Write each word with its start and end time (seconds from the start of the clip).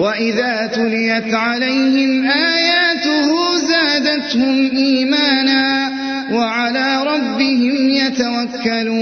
وإذا 0.00 0.66
تليت 0.66 1.34
عليهم 1.34 2.24
آياته 2.30 3.56
زادتهم 3.56 4.70
إيمانا 4.70 5.90
وعلى 6.32 7.04
ربهم 7.06 7.88
يتوكلون 7.88 9.00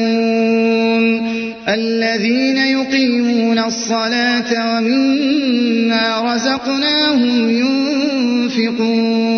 الذين 1.68 2.56
يقيمون 2.58 3.58
الصلاة 3.58 4.76
ومما 4.76 6.34
رزقناهم 6.34 7.50
ينفقون 7.50 9.37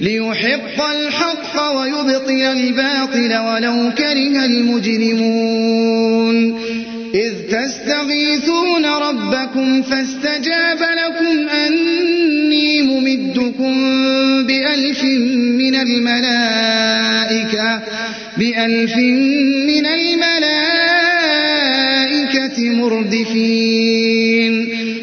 ليحق 0.00 0.88
الحق 0.90 1.76
ويبطل 1.76 2.42
الباطل 2.42 3.36
ولو 3.38 3.92
كره 3.98 4.44
المجرمون. 4.44 6.36
إذ 7.14 7.32
تستغيثون 7.50 8.86
ربكم 8.86 9.82
فاستجاب 9.82 10.78
لكم 10.78 11.48
أني 11.48 12.82
ممدكم 12.82 13.74
بألف 14.46 15.02
من 15.62 15.74
الملائكة 15.74 16.86
بألف 18.38 18.96
من 19.66 19.86
الملائكة 19.86 20.76
مردفين. 22.70 24.15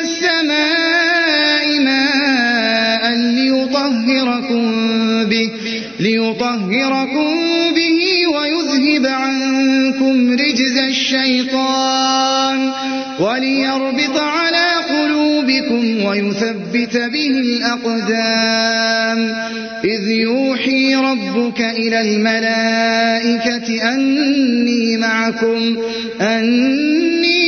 السماء 0.00 1.80
ماء 1.80 3.14
ليطهركم 3.14 4.64
به 5.24 5.50
ليطهركم 6.00 7.34
به 7.74 8.00
ويذهب 8.34 9.06
عنكم 9.06 10.32
رجز 10.32 10.78
الشيطان 10.78 12.72
وليربط 13.20 14.18
على 14.18 14.66
قلوبكم 14.90 16.04
ويثبت 16.04 16.96
به 16.96 17.26
الأقدام 17.26 19.34
إذ 19.84 20.10
يوحي 20.10 20.94
ربك 20.94 21.60
إلى 21.60 22.00
الملائكة 22.00 23.94
أني 23.94 24.96
معكم 24.96 25.76
أني 26.20 27.47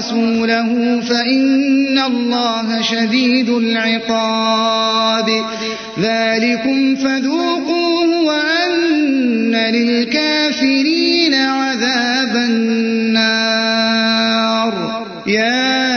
ورسوله 0.00 1.00
فإن 1.00 1.98
الله 1.98 2.82
شديد 2.82 3.48
العقاب. 3.48 5.26
ذلكم 6.00 6.96
فذوقوه 6.96 8.20
وأن 8.24 9.56
للكافرين 9.56 11.34
عذاب 11.34 12.36
النار. 12.36 13.52
يا 15.26 15.88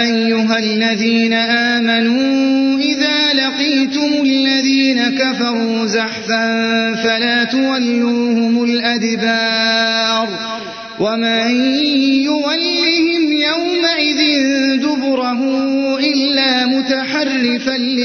أيها 0.00 0.58
الذين 0.58 1.32
آمنوا 1.32 2.78
إذا 2.78 3.32
لقيتم 3.32 4.22
الذين 4.22 5.18
كفروا 5.18 5.86
زحفا 5.86 6.94
فلا 6.94 7.44
تولوهم 7.44 8.64
الأدبار. 8.64 10.28
ومن 11.00 11.81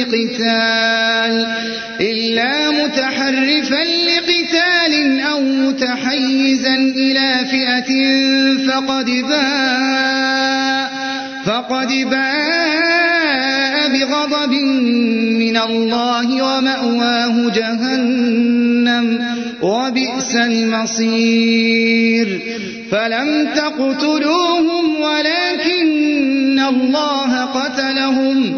لقتال 0.07 1.48
إلا 2.01 2.71
متحرفا 2.71 3.83
لقتال 3.83 5.21
أو 5.21 5.42
متحيزا 5.42 6.75
إلى 6.75 7.45
فئة 7.51 7.92
فقد 8.68 9.06
باء 9.06 10.92
فقد 11.45 11.88
باء 11.88 13.89
بغضب 13.89 14.51
من 15.39 15.57
الله 15.57 16.44
ومأواه 16.44 17.50
جهنم 17.50 19.25
وبئس 19.62 20.36
المصير. 20.36 22.42
فلم 22.92 23.48
تقتلوهم 23.56 25.01
ولكن 25.01 26.59
الله 26.59 27.45
قتلهم. 27.45 28.57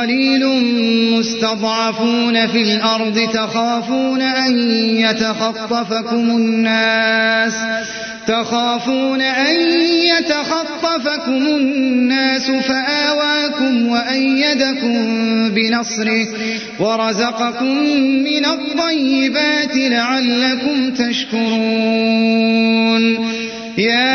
قليل 0.00 0.46
مستضعفون 1.18 2.46
في 2.46 2.62
الأرض 2.62 3.28
تخافون 3.34 4.22
أن 4.22 4.70
يتخطفكم 4.80 6.30
الناس 6.30 7.54
تخافون 8.26 9.20
أن 9.20 9.54
يتخطفكم 9.90 11.46
الناس 11.46 12.50
فآواكم 12.50 13.88
وأيدكم 13.88 14.94
بنصره 15.50 16.26
ورزقكم 16.80 17.74
من 18.24 18.44
الطيبات 18.44 19.76
لعلكم 19.76 20.90
تشكرون 20.90 22.38
يا 23.78 24.07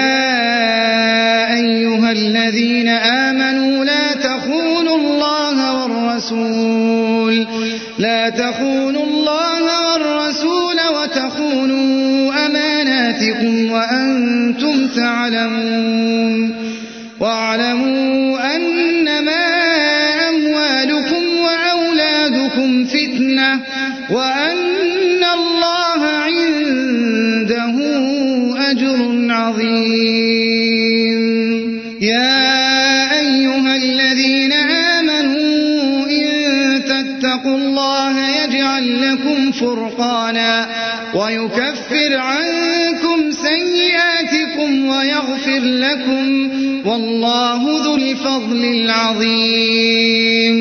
ويغفر 44.89 45.59
لكم 45.59 46.49
والله 46.85 47.83
ذو 47.83 47.95
الفضل 47.95 48.65
العظيم. 48.65 50.55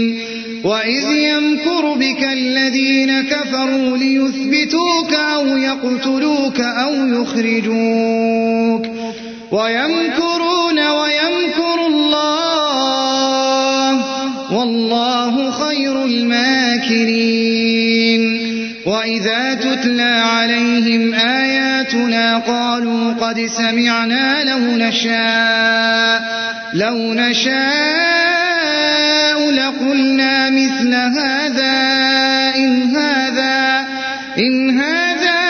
وإذ 0.64 1.04
يمكر 1.10 1.94
بك 1.94 2.24
الذين 2.32 3.22
كفروا 3.22 3.96
ليثبتوك 3.96 5.14
أو 5.14 5.46
يقتلوك 5.46 6.60
أو 6.60 6.92
يخرجوك. 7.06 8.86
ويمكرون 9.52 10.78
ويمكر 10.78 11.86
الله 11.86 12.72
والله 14.52 15.50
خير 15.50 16.04
الماكرين. 16.04 17.42
وإذا 18.86 19.54
تتلى 19.54 20.02
عليهم 20.02 21.14
آياتنا 21.94 22.38
قالوا 22.38 23.12
قد 23.12 23.46
سمعنا 23.46 24.44
لو 24.44 24.58
نشاء 24.58 26.22
لو 26.74 27.14
نشاء 27.14 27.52
لقلنا 29.50 30.50
مثل 30.50 30.94
هذا 30.94 31.74
إن 32.56 32.96
هذا 32.96 33.86
إن 34.38 34.80
هذا 34.80 35.40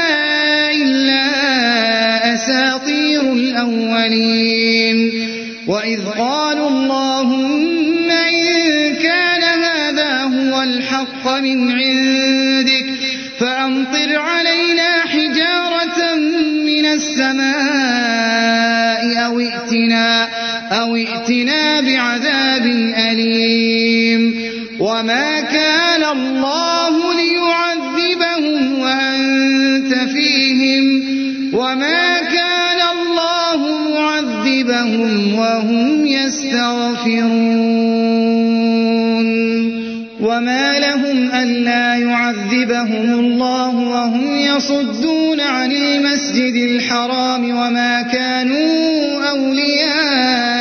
إلا 0.75 1.25
أساطير 2.34 3.32
الأولين. 3.32 5.12
وإذ 5.66 6.00
قالوا 6.18 6.68
اللهم 6.68 8.11
إن 8.11 8.94
كان 8.94 9.42
هذا 9.42 10.22
هو 10.22 10.62
الحق 10.62 11.38
من 11.38 11.72
عندك 11.72 12.87
فأمطر 13.38 14.16
علينا 14.16 14.91
السماء 16.92 17.52
أو 19.26 19.40
ائتنا, 19.40 20.28
أو 20.72 20.96
ائتنا 20.96 21.80
بعذاب 21.80 22.66
أليم. 23.11 24.52
وما 24.80 25.40
كان 25.40 26.04
الله 26.04 27.14
ليعذبهم 27.14 28.78
وأنت 28.78 29.94
فيهم. 29.94 31.02
وما 31.54 32.18
كان 32.18 32.80
الله 32.96 33.90
معذبهم 33.90 35.34
وهم 35.38 36.06
يستغفرون. 36.06 37.71
ألا 41.42 41.94
يعذبهم 41.94 43.20
الله 43.20 43.75
وهم 43.75 44.37
يصدون 44.37 45.40
عن 45.40 45.72
المسجد 45.72 46.54
الحرام 46.54 47.44
وما 47.44 48.02
كانوا 48.02 49.28
أولياءه 49.30 50.51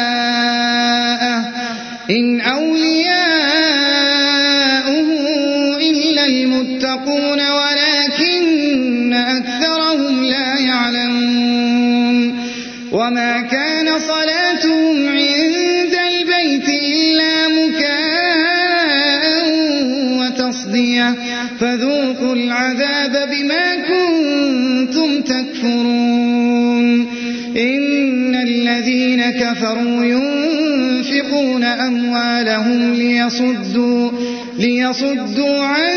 أموالهم 31.88 32.94
ليصدوا, 32.94 34.12
ليصدوا 34.60 35.60
عن 35.60 35.92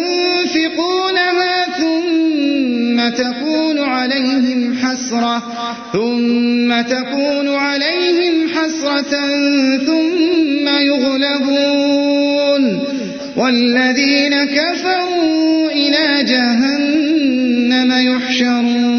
ثم 1.80 3.10
تكون 3.10 3.80
عليهم 3.80 4.78
حسرة 4.84 5.44
ثم 5.94 6.82
تكون 6.82 7.56
عليهم 7.56 8.36
حسرة 8.56 9.14
ثم 9.78 10.68
يغلبون. 10.68 12.64
والذين 13.38 14.46
كفروا 14.46 15.72
إلى 15.72 16.24
جهنم 16.24 17.92
يحشرون. 17.92 18.99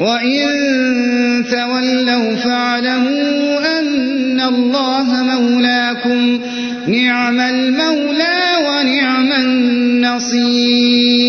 وإن 0.00 1.44
تولوا 1.50 2.34
فاعلموا 2.36 3.78
أن 3.78 4.40
الله 4.40 5.22
مولاكم 5.22 6.40
نعم 6.88 7.40
المولى 7.40 8.38
ونعم 8.68 9.32
النصير 9.32 11.25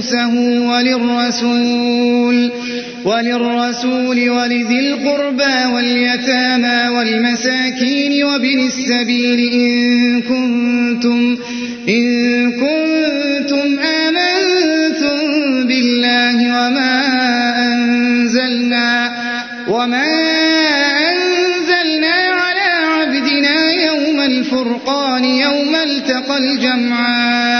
خمسه 0.00 0.34
وللرسول 0.70 2.52
وللرسول 3.04 4.30
ولذي 4.30 4.80
القربى 4.80 5.74
واليتامى 5.74 6.88
والمساكين 6.88 8.24
وابن 8.24 8.66
السبيل 8.66 9.52
إن 9.52 10.22
كنتم, 10.22 11.38
إن 11.88 12.50
كنتم 12.52 13.78
آمنتم 13.78 15.18
بالله 15.66 16.36
وما 16.36 16.92
أنزلنا 17.72 19.10
وما 19.68 20.06
أنزلنا 21.10 22.14
على 22.40 22.70
عبدنا 22.92 23.72
يوم 23.72 24.20
الفرقان 24.20 25.24
يوم 25.24 25.74
التقى 25.74 26.38
الجمعان. 26.38 27.59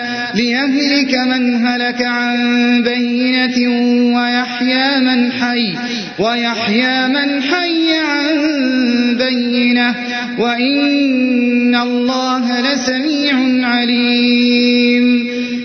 ليهلك 0.35 1.15
من 1.15 1.67
هلك 1.67 2.01
عن 2.01 2.37
بينة 2.83 3.57
ويحيى 4.15 4.99
من 4.99 5.31
حي 5.31 5.77
ويحيى 6.19 7.07
من 7.07 7.41
حي 7.43 7.93
عن 7.93 8.37
بينة 9.17 9.95
وإن 10.39 11.75
الله 11.75 12.61
لسميع 12.61 13.67
عليم. 13.67 15.30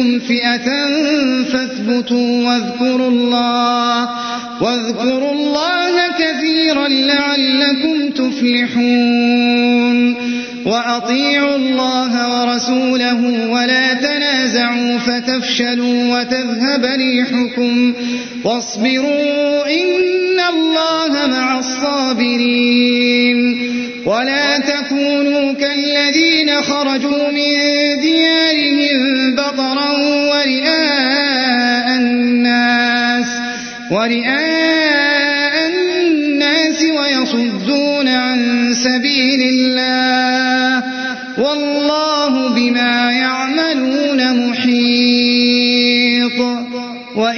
لقيتم 0.00 0.18
فئة 0.18 0.68
فاثبتوا 1.52 2.48
واذكروا 2.48 3.08
الله 3.08 4.08
واذكروا 4.60 5.32
الله 5.32 5.94
كثيرا 6.18 6.88
لعلكم 6.88 8.10
تفلحون. 8.10 10.16
وأطيعوا 10.66 11.56
الله 11.56 12.40
ورسوله 12.40 13.50
ولا 13.50 13.94
تنازعوا 13.94 14.98
فتفشلوا 14.98 16.18
وتذهب 16.18 16.84
ريحكم. 16.84 17.94
واصبروا 18.44 19.66
إن 19.66 20.40
الله 20.54 21.26
مع 21.26 21.58
الصابرين. 21.58 23.49
ولا 24.10 24.58
تكونوا 24.58 25.52
كالذين 25.52 26.62
خرجوا 26.62 27.30
من 27.30 27.54
ديارهم 28.00 29.34
بطرا 29.34 29.90
ورئاء 30.32 31.86
الناس 31.96 33.26
ورئاء 33.90 35.54
الناس 35.68 36.80
ويصدون 36.98 38.08
عن 38.08 38.38
سبيل 38.74 39.40
الله. 39.54 40.82
والله 41.38 42.09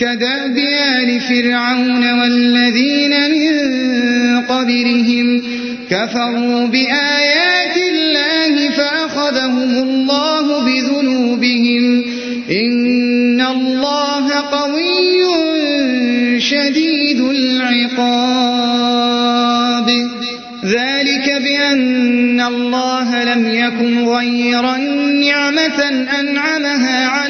كدأب 0.00 0.58
آل 0.98 1.20
فرعون 1.20 2.12
والذين 2.20 3.30
من 3.30 3.52
قبلهم 4.40 5.42
كفروا 5.90 6.66
بآيات 6.66 7.76
الله 7.92 8.70
فأخذهم 8.70 9.70
الله 9.82 10.64
بذنوبهم 10.64 12.04
إن 12.50 13.40
الله 13.40 14.32
قوي 14.34 15.28
شديد 16.40 17.20
العقاب. 17.20 18.58
ذلك 20.64 21.42
بأن 21.42 22.40
الله 22.40 23.24
لم 23.24 23.54
يكن 23.54 24.04
غيرا 24.04 24.76
نعمة 25.26 25.80
أنعمها 26.20 27.06
على 27.08 27.27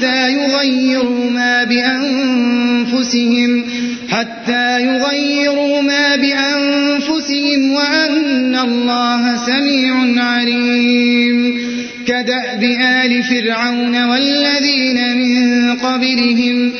حتى 0.00 0.32
يغيروا 0.32 1.30
ما 1.30 1.64
بأنفسهم 1.64 3.64
حتى 4.08 4.82
يغيروا 4.82 5.82
ما 5.82 6.16
بأنفسهم 6.16 7.72
وأن 7.72 8.56
الله 8.56 9.46
سميع 9.46 10.24
عليم. 10.24 11.60
كدأب 12.06 12.62
آل 12.80 13.22
فرعون 13.22 14.04
والذين 14.04 15.16
من 15.16 15.76
قبلهم 15.76 16.72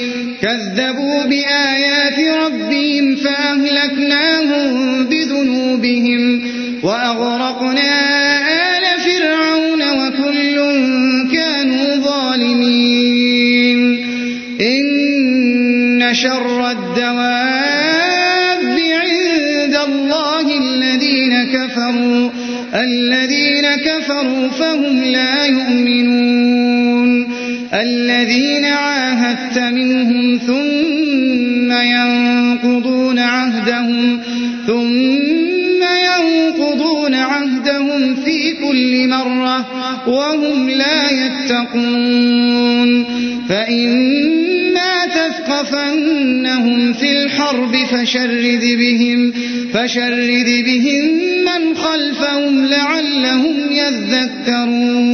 كذبوا 0.42 1.24
بآيات 1.24 2.18
ربهم 2.18 3.16
فأهلكناهم 3.16 5.04
بذنوبهم 5.04 6.42
وأغرقنا 6.82 8.10
آل 8.54 8.59
شر 16.12 16.70
الدواب 16.70 18.00
عند 18.78 19.74
الله 19.88 20.58
الذين 20.58 21.44
كفروا 21.44 22.30
الذين 22.74 23.66
كفروا 23.84 24.48
فهم 24.48 25.04
لا 25.04 25.44
يؤمنون. 25.44 27.30
الذين 27.74 28.64
عاهدت 28.64 29.58
منهم 29.58 30.38
ثم 30.46 31.72
ينقضون 31.72 33.18
عهدهم 33.18 34.20
ثم 34.66 35.82
ينقضون 35.82 37.14
عهدهم 37.14 38.14
في 38.14 38.52
كل 38.52 39.08
مرة 39.08 39.66
وهم 40.08 40.70
لا 40.70 41.10
يتقون. 41.10 43.04
فإما 43.48 44.39
تثقفنهم 45.50 46.92
في 46.92 47.12
الحرب 47.12 47.76
فشرد 47.76 48.60
بهم 48.78 49.32
فشرد 49.72 50.64
بهم 50.64 51.04
من 51.44 51.74
خلفهم 51.76 52.66
لعلهم 52.66 53.56
يذكرون. 53.72 55.10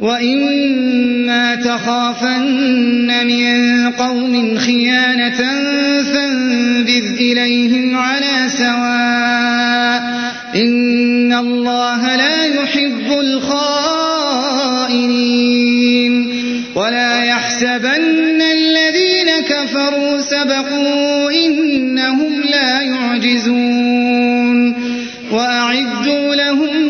وإما 0.00 1.54
تخافن 1.54 3.26
من 3.26 3.90
قوم 3.90 4.58
خيانة 4.58 5.40
فانبذ 6.02 7.04
إليهم 7.20 7.96
على 7.96 8.48
سواء. 8.58 10.02
إن 10.54 11.32
الله 11.32 12.16
لا 12.16 12.44
يحب 12.44 13.18
الخائنين. 13.20 14.10
ولا 16.74 17.24
يحسبن 17.24 18.42
الذين 18.42 19.40
كفروا 19.48 20.20
سبقوا 20.20 21.30
إنهم 21.30 22.42
لا 22.42 22.80
يعجزون 22.82 24.74
وأعدوا 25.32 26.34
لهم 26.34 26.89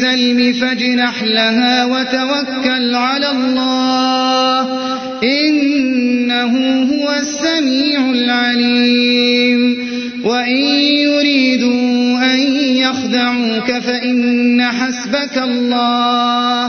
للسلم 0.00 0.52
فاجنح 0.52 1.22
لها 1.22 1.84
وتوكل 1.84 2.94
على 2.94 3.30
الله. 3.30 4.80
إنه 5.24 6.82
هو 6.82 7.14
السميع 7.20 8.10
العليم. 8.10 9.90
وإن 10.24 10.64
يريدوا 10.98 12.34
أن 12.34 12.40
يخدعوك 12.76 13.72
فإن 13.72 14.62
حسبك 14.62 15.38
الله. 15.38 16.66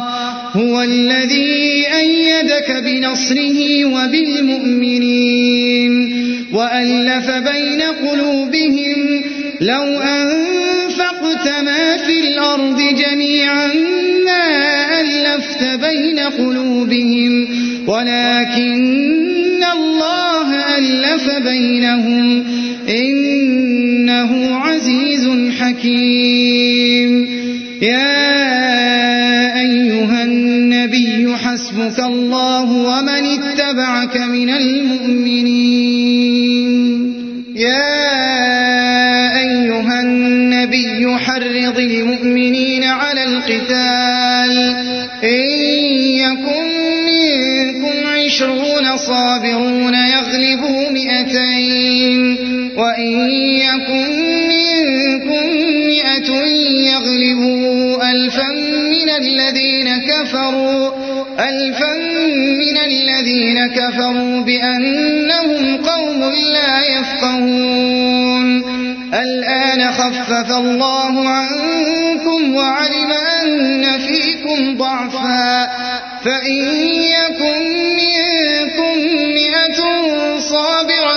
هو 0.55 0.81
الذي 0.81 1.85
أيد 1.99 2.21
أيدك 2.41 2.83
بنصره 2.83 3.85
وبالمؤمنين. 3.85 5.93
وألف 6.53 7.29
بين 7.29 7.81
قلوبهم 7.81 9.23
لو 9.61 10.01
أنفقت 11.31 11.63
ما 11.63 11.97
في 11.97 12.19
الأرض 12.19 12.77
جميعا 12.77 13.67
ما 14.25 15.01
ألفت 15.01 15.63
بين 15.63 16.19
قلوبهم 16.19 17.47
ولكن 17.87 19.63
الله 19.73 20.77
ألف 20.77 21.29
بينهم 21.43 22.43
إنه 22.89 24.55
عزيز 24.55 25.29
حكيم. 25.59 27.27
يا 27.81 29.59
أيها 29.61 30.23
النبي 30.23 31.35
حسبك 31.35 31.99
الله 31.99 32.71
ومن 32.71 33.10
عشرون 49.11 49.41
صابرون 49.41 49.93
يغلبوا 49.93 50.89
مئتين 50.91 52.37
وإن 52.77 53.29
يكن 53.59 54.07
منكم 54.47 55.45
مئة 55.87 56.31
يغلبوا 56.93 58.11
ألفا 58.11 58.51
من 58.91 59.09
الذين 59.09 59.97
كفروا 59.97 60.91
ألفا 61.39 61.93
من 62.59 62.77
الذين 62.77 63.67
كفروا 63.67 64.41
بأنهم 64.41 65.77
قوم 65.77 66.21
لا 66.53 66.99
يفقهون. 66.99 68.63
الآن 69.13 69.91
خفف 69.91 70.51
الله 70.57 71.29
عنكم 71.29 72.55
وعلم 72.55 73.11
أن 73.43 73.83
فيكم 73.99 74.77
ضعفا 74.77 75.69
فإن 76.25 76.63
يكن 77.17 78.10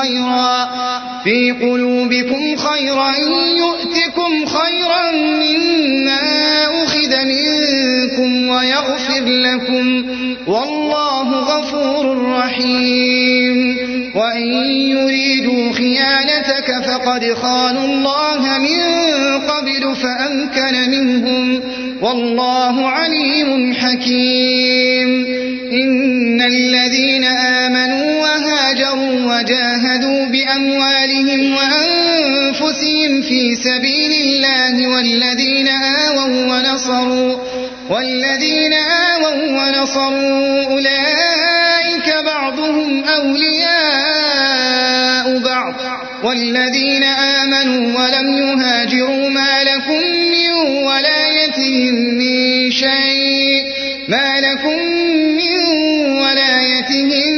خيرا. 0.00 0.68
في 1.24 1.50
قلوبكم 1.50 2.56
خيرا 2.56 3.12
يؤتكم 3.56 4.46
خيرا 4.46 5.10
مما 5.12 6.20
أخذ 6.84 7.24
منكم 7.24 8.48
ويغفر 8.48 9.24
لكم. 9.24 10.04
والله 10.46 11.30
غفور 11.32 12.32
رحيم. 12.32 13.78
وإن 14.14 14.46
يريدوا 14.70 15.72
خيانتك 15.72 16.84
فقد 16.86 17.34
خانوا 17.42 17.84
الله 17.84 18.58
من 18.58 18.80
قبل 19.40 19.96
فأمكن 19.96 20.90
منهم. 20.90 21.60
والله 22.02 22.88
عليم 22.88 23.74
حكيم. 23.74 25.26
إن 25.72 26.40
الذين 26.40 27.24
آمنوا 27.24 28.17
وجاهدوا 29.28 30.26
بأموالهم 30.26 31.54
وأنفسهم 31.56 33.22
في 33.22 33.54
سبيل 33.54 34.12
الله 34.12 34.88
والذين 34.88 35.68
آووا 35.68 36.26
ونصروا 36.26 37.36
والذين 37.90 38.72
آووا 38.72 39.44
ونصروا 39.58 40.64
أولئك 40.66 42.08
بعضهم 42.26 43.04
أولياء 43.04 44.38
بعض 45.38 45.74
والذين 46.24 47.02
آمنوا 47.04 48.00
ولم 48.00 48.36
يهاجروا 48.36 49.28
ما 49.28 49.64
لكم 49.64 50.02
من 50.34 50.50
ولايتهم 50.84 51.94
من 51.94 52.70
شيء 52.70 53.64
ما 54.08 54.40
لكم 54.40 54.78
من 55.40 55.58
ولايتهم 56.22 57.37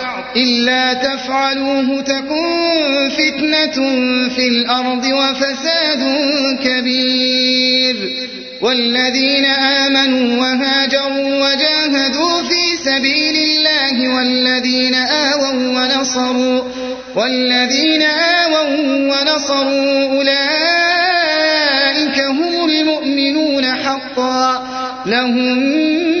إلا 0.35 0.93
تفعلوه 0.93 2.01
تكن 2.01 3.09
فتنة 3.09 3.77
في 4.29 4.47
الأرض 4.47 5.05
وفساد 5.05 6.03
كبير. 6.63 7.95
والذين 8.61 9.45
آمنوا 9.45 10.41
وهاجروا 10.41 11.49
وجاهدوا 11.49 12.43
في 12.43 12.77
سبيل 12.85 13.35
الله 13.35 14.15
والذين 14.15 14.95
آووا 14.95 15.53
ونصروا 15.53 16.61
والذين 17.15 18.01
آووا 18.01 18.69
ونصروا 19.11 20.13
أولئك 20.13 21.61
هم 22.19 22.65
المؤمنون 22.69 23.65
حقا. 23.75 24.67
لهم 25.05 26.20